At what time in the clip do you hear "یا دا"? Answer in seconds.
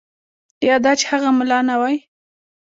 0.67-0.91